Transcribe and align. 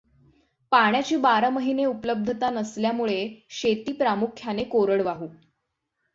पाण्याची 0.71 1.15
बारा 1.15 1.49
महिने 1.49 1.85
उपलब्धतता 1.85 2.49
नसल्यामुळे 2.49 3.27
शेती 3.49 3.93
प्रामुख्याने 3.93 4.63
कोरडवाहू. 4.63 5.27